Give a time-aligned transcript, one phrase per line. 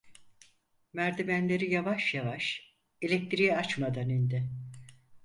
[0.93, 4.49] Merdivenleri yavaş yavaş, elektriği açmadan indi.